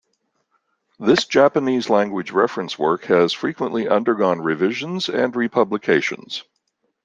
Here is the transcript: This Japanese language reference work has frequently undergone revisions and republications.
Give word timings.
This 0.99 1.25
Japanese 1.25 1.87
language 1.87 2.31
reference 2.31 2.79
work 2.79 3.03
has 3.03 3.33
frequently 3.33 3.87
undergone 3.87 4.39
revisions 4.41 5.09
and 5.09 5.31
republications. 5.35 6.41